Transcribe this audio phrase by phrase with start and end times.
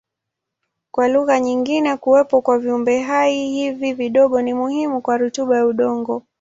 [0.91, 6.23] Kwa lugha nyingine kuwepo kwa viumbehai hivi vidogo ni muhimu kwa rutuba ya udongo.